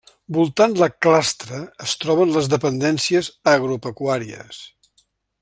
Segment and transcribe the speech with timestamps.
[0.35, 4.65] Voltant la clastra es troben les dependències agropecuàries.